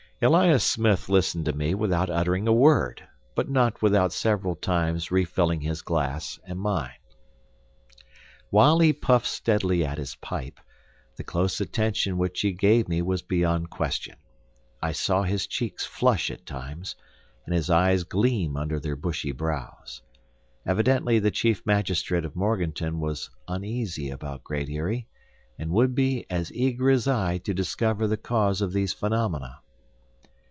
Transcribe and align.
Elias 0.23 0.63
Smith 0.63 1.09
listened 1.09 1.45
to 1.45 1.51
me 1.53 1.73
without 1.73 2.07
uttering 2.11 2.47
a 2.47 2.53
word, 2.53 3.03
but 3.33 3.49
not 3.49 3.81
without 3.81 4.13
several 4.13 4.53
times 4.55 5.09
refilling 5.09 5.61
his 5.61 5.81
glass 5.81 6.39
and 6.45 6.59
mine. 6.59 6.93
While 8.51 8.77
he 8.77 8.93
puffed 8.93 9.25
steadily 9.25 9.83
at 9.83 9.97
his 9.97 10.13
pipe, 10.17 10.59
the 11.17 11.23
close 11.23 11.59
attention 11.59 12.19
which 12.19 12.41
he 12.41 12.51
gave 12.53 12.87
me 12.87 13.01
was 13.01 13.23
beyond 13.23 13.71
question. 13.71 14.15
I 14.79 14.91
saw 14.91 15.23
his 15.23 15.47
cheeks 15.47 15.87
flush 15.87 16.29
at 16.29 16.45
times, 16.45 16.95
and 17.47 17.55
his 17.55 17.71
eyes 17.71 18.03
gleam 18.03 18.55
under 18.55 18.79
their 18.79 18.95
bushy 18.95 19.31
brows. 19.31 20.03
Evidently 20.67 21.17
the 21.17 21.31
chief 21.31 21.65
magistrate 21.65 22.25
of 22.25 22.35
Morganton 22.35 22.99
was 22.99 23.31
uneasy 23.47 24.11
about 24.11 24.43
Great 24.43 24.69
Eyrie, 24.69 25.07
and 25.57 25.71
would 25.71 25.95
be 25.95 26.27
as 26.29 26.53
eager 26.53 26.91
as 26.91 27.07
I 27.07 27.39
to 27.39 27.55
discover 27.55 28.05
the 28.05 28.17
cause 28.17 28.61
of 28.61 28.71
these 28.71 28.93
phenomena. 28.93 29.61